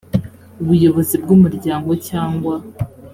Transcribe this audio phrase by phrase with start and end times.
[0.61, 2.55] ubuyobozi bw umuryango cyangwa